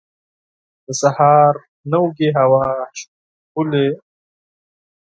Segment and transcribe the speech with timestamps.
[0.85, 1.53] د سهار
[1.91, 2.65] نوی هوا
[2.97, 3.95] ښکلی وي.